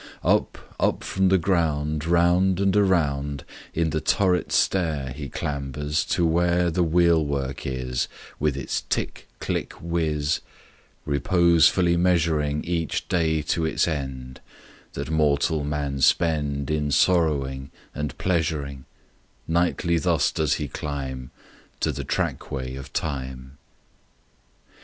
[0.23, 3.43] Up, up from the ground Around and around
[3.75, 8.07] In the turret stair He clambers, to where The wheelwork is,
[8.39, 10.39] With its tick, click, whizz,
[11.05, 14.41] Reposefully measuring Each day to its end
[14.93, 18.85] That mortal men spend In sorrowing and pleasuring
[19.47, 21.29] Nightly thus does he climb
[21.79, 23.59] To the trackway of Time.